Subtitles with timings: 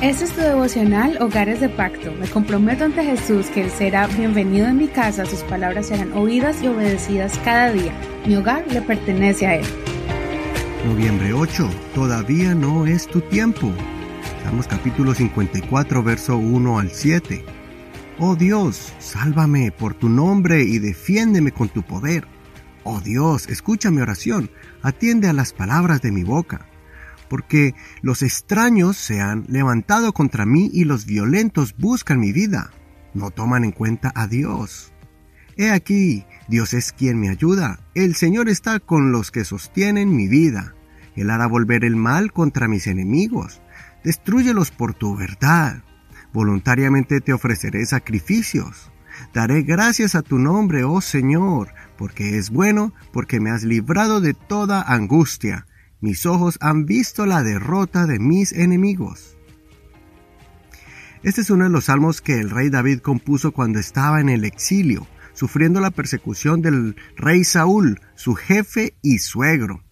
[0.00, 2.12] Este es tu devocional Hogares de Pacto.
[2.20, 6.62] Me comprometo ante Jesús que Él será bienvenido en mi casa, sus palabras serán oídas
[6.62, 7.92] y obedecidas cada día.
[8.24, 9.66] Mi hogar le pertenece a Él.
[10.86, 11.68] Noviembre 8.
[11.96, 13.72] Todavía no es tu tiempo.
[14.36, 17.44] Estamos capítulo 54, verso 1 al 7.
[18.20, 22.24] Oh Dios, sálvame por tu nombre y defiéndeme con tu poder.
[22.84, 24.48] Oh Dios, escucha mi oración,
[24.80, 26.67] atiende a las palabras de mi boca
[27.28, 32.70] porque los extraños se han levantado contra mí y los violentos buscan mi vida.
[33.14, 34.92] No toman en cuenta a Dios.
[35.56, 37.80] He aquí, Dios es quien me ayuda.
[37.94, 40.74] El Señor está con los que sostienen mi vida.
[41.16, 43.60] Él hará volver el mal contra mis enemigos.
[44.04, 45.82] Destruyelos por tu verdad.
[46.32, 48.92] Voluntariamente te ofreceré sacrificios.
[49.34, 54.34] Daré gracias a tu nombre, oh Señor, porque es bueno, porque me has librado de
[54.34, 55.66] toda angustia
[56.00, 59.36] mis ojos han visto la derrota de mis enemigos.
[61.22, 64.44] Este es uno de los salmos que el rey David compuso cuando estaba en el
[64.44, 69.82] exilio, sufriendo la persecución del rey Saúl, su jefe y suegro.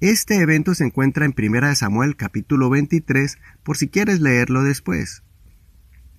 [0.00, 5.22] Este evento se encuentra en 1 Samuel capítulo 23 por si quieres leerlo después.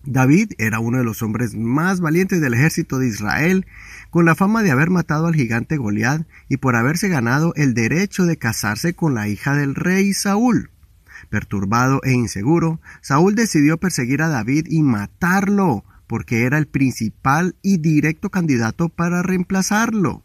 [0.03, 3.67] David era uno de los hombres más valientes del ejército de Israel,
[4.09, 8.25] con la fama de haber matado al gigante Goliat y por haberse ganado el derecho
[8.25, 10.71] de casarse con la hija del rey Saúl.
[11.29, 17.77] Perturbado e inseguro, Saúl decidió perseguir a David y matarlo, porque era el principal y
[17.77, 20.23] directo candidato para reemplazarlo.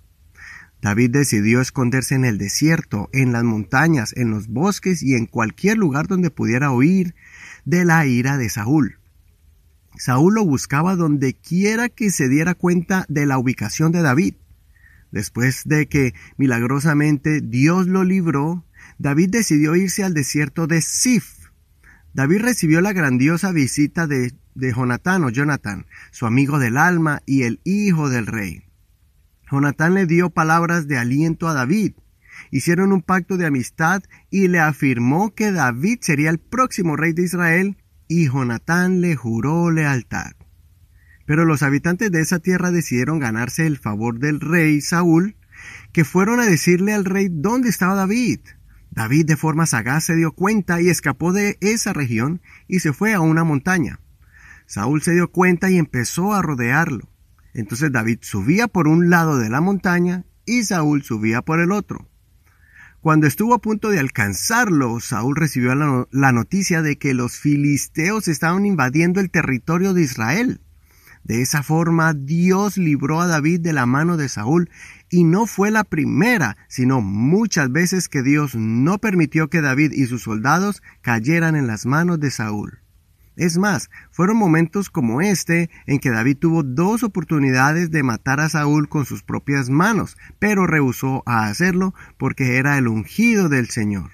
[0.80, 5.76] David decidió esconderse en el desierto, en las montañas, en los bosques y en cualquier
[5.76, 7.14] lugar donde pudiera huir
[7.64, 8.95] de la ira de Saúl.
[9.98, 14.34] Saúl lo buscaba donde quiera que se diera cuenta de la ubicación de David.
[15.10, 18.64] Después de que milagrosamente Dios lo libró,
[18.98, 21.48] David decidió irse al desierto de Sif.
[22.12, 27.42] David recibió la grandiosa visita de, de Jonatán o Jonathan, su amigo del alma y
[27.42, 28.64] el hijo del rey.
[29.50, 31.92] Jonatán le dio palabras de aliento a David.
[32.50, 37.22] Hicieron un pacto de amistad y le afirmó que David sería el próximo rey de
[37.22, 37.76] Israel
[38.08, 40.32] y Jonatán le juró lealtad.
[41.26, 45.36] Pero los habitantes de esa tierra decidieron ganarse el favor del rey Saúl,
[45.92, 48.40] que fueron a decirle al rey dónde estaba David.
[48.90, 53.12] David de forma sagaz se dio cuenta y escapó de esa región y se fue
[53.12, 54.00] a una montaña.
[54.66, 57.08] Saúl se dio cuenta y empezó a rodearlo.
[57.54, 62.08] Entonces David subía por un lado de la montaña y Saúl subía por el otro.
[63.06, 68.66] Cuando estuvo a punto de alcanzarlo, Saúl recibió la, noticia de que los filisteos estaban
[68.66, 70.60] invadiendo el territorio de Israel.
[71.22, 74.70] De esa forma Dios libró a David de la mano de Saúl
[75.08, 80.06] y no fue la primera, sino muchas veces que Dios no permitió que David y
[80.06, 82.80] sus soldados cayeran en las manos de Saúl.
[83.36, 88.48] Es más, fueron momentos como este en que David tuvo dos oportunidades de matar a
[88.48, 94.10] Saúl con sus propias manos, pero rehusó a hacerlo porque era el ungido del Señor.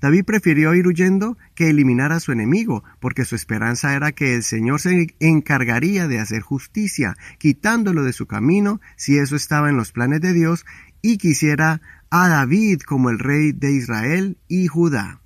[0.00, 4.42] David prefirió ir huyendo que eliminar a su enemigo, porque su esperanza era que el
[4.42, 9.92] Señor se encargaría de hacer justicia, quitándolo de su camino, si eso estaba en los
[9.92, 10.66] planes de Dios,
[11.02, 11.80] y quisiera
[12.10, 15.20] a David como el rey de Israel y Judá.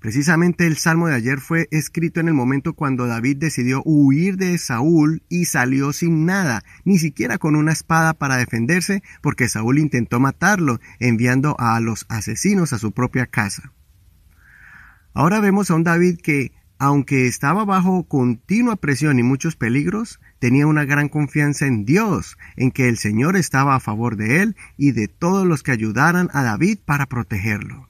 [0.00, 4.56] Precisamente el salmo de ayer fue escrito en el momento cuando David decidió huir de
[4.58, 10.20] Saúl y salió sin nada, ni siquiera con una espada para defenderse, porque Saúl intentó
[10.20, 13.72] matarlo, enviando a los asesinos a su propia casa.
[15.14, 20.68] Ahora vemos a un David que, aunque estaba bajo continua presión y muchos peligros, tenía
[20.68, 24.92] una gran confianza en Dios, en que el Señor estaba a favor de él y
[24.92, 27.88] de todos los que ayudaran a David para protegerlo.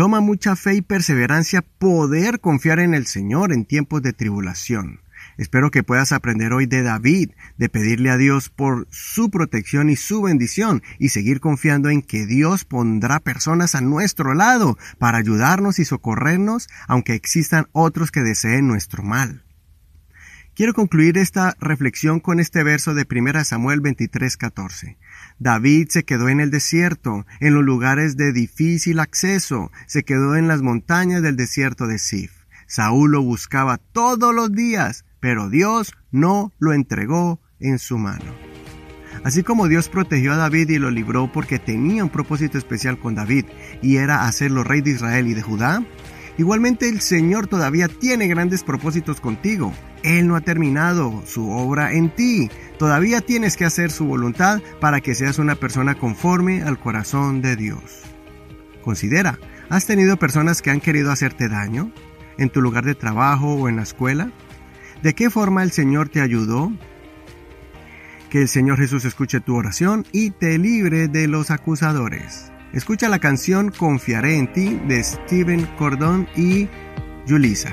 [0.00, 5.02] Toma mucha fe y perseverancia poder confiar en el Señor en tiempos de tribulación.
[5.36, 9.96] Espero que puedas aprender hoy de David, de pedirle a Dios por su protección y
[9.96, 15.78] su bendición y seguir confiando en que Dios pondrá personas a nuestro lado para ayudarnos
[15.78, 19.44] y socorrernos aunque existan otros que deseen nuestro mal.
[20.60, 24.98] Quiero concluir esta reflexión con este verso de 1 Samuel 23:14.
[25.38, 30.48] David se quedó en el desierto, en los lugares de difícil acceso, se quedó en
[30.48, 32.32] las montañas del desierto de Sif.
[32.66, 38.36] Saúl lo buscaba todos los días, pero Dios no lo entregó en su mano.
[39.24, 43.14] Así como Dios protegió a David y lo libró porque tenía un propósito especial con
[43.14, 43.46] David
[43.80, 45.82] y era hacerlo rey de Israel y de Judá,
[46.36, 49.72] igualmente el Señor todavía tiene grandes propósitos contigo.
[50.02, 52.50] Él no ha terminado su obra en ti.
[52.78, 57.56] Todavía tienes que hacer su voluntad para que seas una persona conforme al corazón de
[57.56, 58.02] Dios.
[58.82, 59.38] Considera,
[59.68, 61.92] ¿has tenido personas que han querido hacerte daño?
[62.40, 64.32] en tu lugar de trabajo o en la escuela?
[65.02, 66.72] ¿De qué forma el Señor te ayudó?
[68.30, 72.50] Que el Señor Jesús escuche tu oración y te libre de los acusadores.
[72.72, 76.68] Escucha la canción Confiaré en ti de Steven Cordón y
[77.26, 77.72] Yulisa.